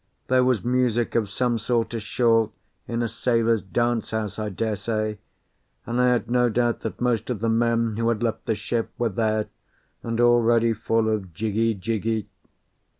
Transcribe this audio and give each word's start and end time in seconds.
There 0.29 0.43
was 0.43 0.63
music 0.63 1.13
of 1.13 1.29
some 1.29 1.59
sort 1.59 1.93
ashore, 1.93 2.49
in 2.87 3.03
a 3.03 3.07
sailors' 3.07 3.61
dance 3.61 4.09
house, 4.09 4.39
I 4.39 4.49
daresay; 4.49 5.19
and 5.85 6.01
I 6.01 6.07
had 6.11 6.27
no 6.27 6.49
doubt 6.49 6.79
that 6.79 6.99
most 6.99 7.29
of 7.29 7.39
the 7.39 7.49
men 7.49 7.97
who 7.97 8.09
had 8.09 8.23
left 8.23 8.47
the 8.47 8.55
ship 8.55 8.89
were 8.97 9.09
there, 9.09 9.49
and 10.01 10.19
already 10.19 10.73
full 10.73 11.07
of 11.07 11.35
jiggy 11.35 11.75
jiggy. 11.75 12.27